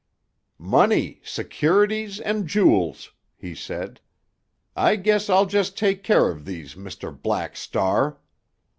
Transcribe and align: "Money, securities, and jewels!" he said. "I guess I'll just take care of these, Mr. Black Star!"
"Money, 0.57 1.21
securities, 1.23 2.19
and 2.19 2.47
jewels!" 2.47 3.11
he 3.37 3.53
said. 3.53 4.01
"I 4.75 4.95
guess 4.95 5.29
I'll 5.29 5.45
just 5.45 5.77
take 5.77 6.01
care 6.01 6.31
of 6.31 6.43
these, 6.43 6.73
Mr. 6.73 7.15
Black 7.15 7.55
Star!" 7.55 8.17